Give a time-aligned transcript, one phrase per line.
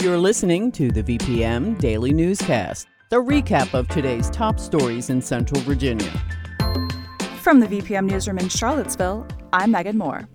[0.00, 5.60] You're listening to the VPM Daily Newscast, the recap of today's top stories in Central
[5.60, 6.10] Virginia.
[7.42, 10.26] From the VPM Newsroom in Charlottesville, I'm Megan Moore.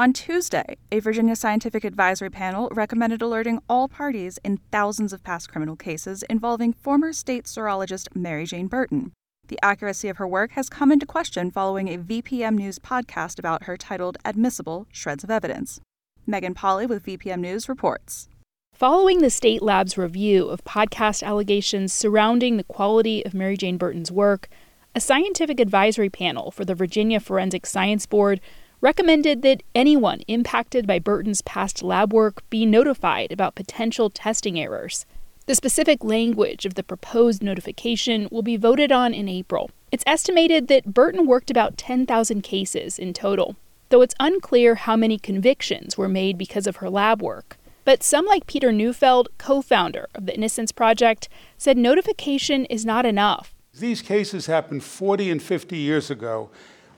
[0.00, 5.48] On Tuesday, a Virginia Scientific Advisory Panel recommended alerting all parties in thousands of past
[5.48, 9.12] criminal cases involving former state serologist Mary Jane Burton.
[9.46, 13.62] The accuracy of her work has come into question following a VPM News podcast about
[13.66, 15.80] her titled Admissible Shreds of Evidence.
[16.26, 18.28] Megan Pauly with VPM News reports.
[18.72, 24.10] Following the state lab's review of podcast allegations surrounding the quality of Mary Jane Burton's
[24.10, 24.48] work,
[24.94, 28.40] a scientific advisory panel for the Virginia Forensic Science Board
[28.80, 35.06] recommended that anyone impacted by Burton's past lab work be notified about potential testing errors.
[35.46, 39.70] The specific language of the proposed notification will be voted on in April.
[39.92, 43.56] It's estimated that Burton worked about 10,000 cases in total,
[43.94, 47.56] though it's unclear how many convictions were made because of her lab work.
[47.84, 51.28] But some, like Peter Neufeld, co founder of the Innocence Project,
[51.58, 53.54] said notification is not enough.
[53.72, 56.50] These cases happened 40 and 50 years ago.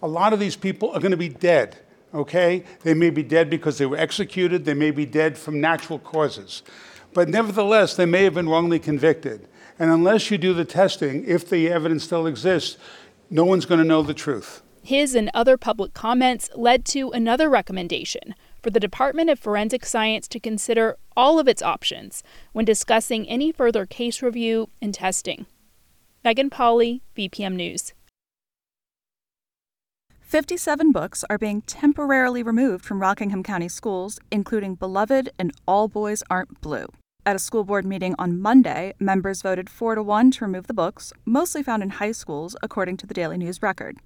[0.03, 1.77] A lot of these people are going to be dead,
[2.15, 2.65] okay?
[2.83, 6.63] They may be dead because they were executed, they may be dead from natural causes.
[7.13, 9.49] But nevertheless, they may have been wrongly convicted.
[9.79, 12.79] And unless you do the testing, if the evidence still exists,
[13.29, 14.63] no one's going to know the truth.
[14.87, 20.29] His and other public comments led to another recommendation for the Department of Forensic Science
[20.29, 25.47] to consider all of its options when discussing any further case review and testing.
[26.23, 27.95] Megan Pauly, VPM News.
[30.21, 36.23] 57 books are being temporarily removed from Rockingham County schools, including Beloved and All Boys
[36.31, 36.87] Aren't Blue.
[37.25, 40.75] At a school board meeting on Monday, members voted 4 to 1 to remove the
[40.75, 43.97] books, mostly found in high schools, according to the Daily News Record.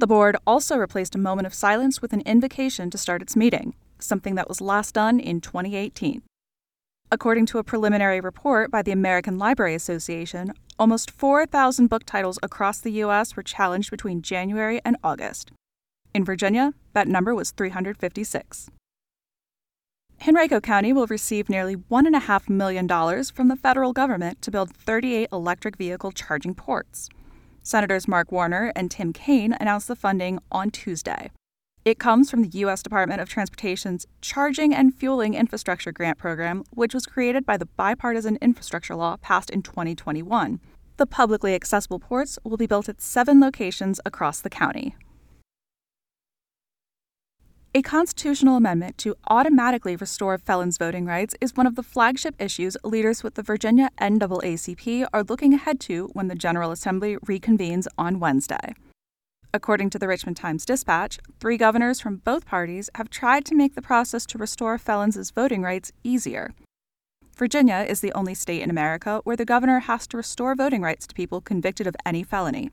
[0.00, 3.74] The board also replaced a moment of silence with an invocation to start its meeting,
[3.98, 6.22] something that was last done in 2018.
[7.12, 12.80] According to a preliminary report by the American Library Association, almost 4,000 book titles across
[12.80, 13.36] the U.S.
[13.36, 15.52] were challenged between January and August.
[16.14, 18.70] In Virginia, that number was 356.
[20.26, 22.88] Henrico County will receive nearly $1.5 million
[23.24, 27.10] from the federal government to build 38 electric vehicle charging ports.
[27.62, 31.30] Senators Mark Warner and Tim Kaine announced the funding on Tuesday.
[31.84, 32.82] It comes from the U.S.
[32.82, 38.36] Department of Transportation's Charging and Fueling Infrastructure Grant Program, which was created by the bipartisan
[38.42, 40.60] infrastructure law passed in 2021.
[40.98, 44.94] The publicly accessible ports will be built at seven locations across the county.
[47.72, 52.76] A constitutional amendment to automatically restore felons' voting rights is one of the flagship issues
[52.82, 58.18] leaders with the Virginia NAACP are looking ahead to when the General Assembly reconvenes on
[58.18, 58.74] Wednesday.
[59.54, 63.76] According to the Richmond Times Dispatch, three governors from both parties have tried to make
[63.76, 66.52] the process to restore felons' voting rights easier.
[67.36, 71.06] Virginia is the only state in America where the governor has to restore voting rights
[71.06, 72.72] to people convicted of any felony.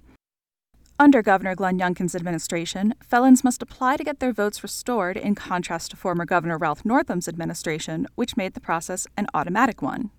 [1.00, 5.92] Under Governor Glenn Youngkin's administration, felons must apply to get their votes restored, in contrast
[5.92, 10.10] to former Governor Ralph Northam's administration, which made the process an automatic one.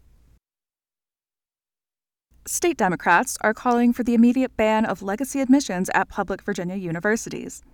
[2.47, 7.65] State Democrats are calling for the immediate ban of legacy admissions at public Virginia universities.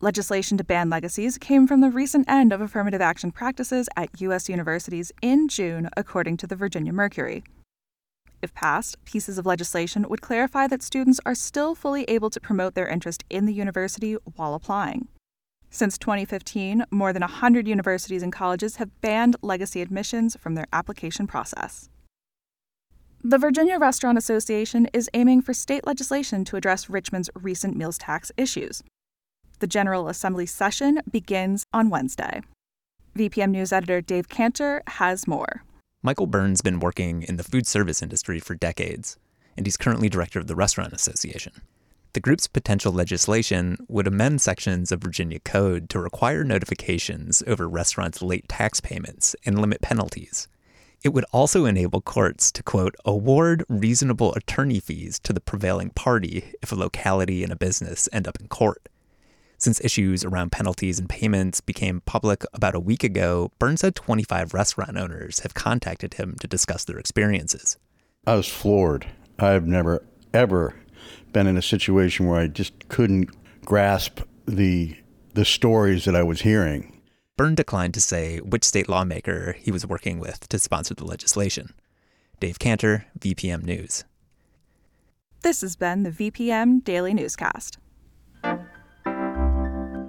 [0.00, 4.48] Legislation to ban legacies came from the recent end of affirmative action practices at U.S.
[4.48, 7.44] universities in June, according to the Virginia Mercury.
[8.44, 12.74] If passed, pieces of legislation would clarify that students are still fully able to promote
[12.74, 15.08] their interest in the university while applying.
[15.70, 21.26] Since 2015, more than 100 universities and colleges have banned legacy admissions from their application
[21.26, 21.88] process.
[23.22, 28.30] The Virginia Restaurant Association is aiming for state legislation to address Richmond's recent meals tax
[28.36, 28.82] issues.
[29.60, 32.42] The General Assembly session begins on Wednesday.
[33.16, 35.62] VPM News editor Dave Cantor has more.
[36.06, 39.16] Michael Byrne's been working in the food service industry for decades,
[39.56, 41.62] and he's currently director of the Restaurant Association.
[42.12, 48.20] The group's potential legislation would amend sections of Virginia code to require notifications over restaurants'
[48.20, 50.46] late tax payments and limit penalties.
[51.02, 56.52] It would also enable courts to, quote, award reasonable attorney fees to the prevailing party
[56.60, 58.90] if a locality and a business end up in court.
[59.58, 64.52] Since issues around penalties and payments became public about a week ago, Burns said 25
[64.52, 67.78] restaurant owners have contacted him to discuss their experiences.
[68.26, 69.06] I was floored.
[69.38, 70.74] I've never, ever
[71.32, 73.30] been in a situation where I just couldn't
[73.64, 74.96] grasp the,
[75.34, 77.02] the stories that I was hearing.
[77.36, 81.74] Byrne declined to say which state lawmaker he was working with to sponsor the legislation.
[82.38, 84.04] Dave Cantor, VPM News.
[85.42, 87.78] This has been the VPM Daily Newscast.